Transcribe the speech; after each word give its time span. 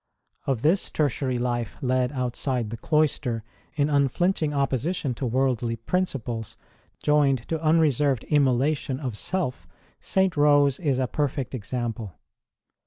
Of 0.47 0.63
this 0.63 0.89
Tertiary 0.89 1.37
life 1.37 1.77
led 1.79 2.11
outside 2.11 2.71
the 2.71 2.77
cloister 2.77 3.43
in 3.75 3.87
unflinching 3.87 4.51
opposition 4.51 5.13
to 5.13 5.27
worldly 5.27 5.75
principles 5.75 6.57
joined 7.03 7.47
to 7.49 7.61
unreserved 7.61 8.23
immolation 8.23 8.99
of 8.99 9.15
self, 9.15 9.67
St. 9.99 10.35
Rose 10.35 10.79
is 10.79 10.97
a 10.97 11.05
perfect 11.05 11.53
example. 11.53 12.13